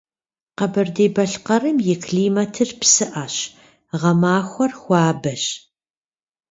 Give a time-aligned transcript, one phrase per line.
[0.57, 3.35] Къэбэрдей-Балъкъэрым и климатыр псыӏэщ,
[4.01, 5.43] гъэмахуэр хуабэщ.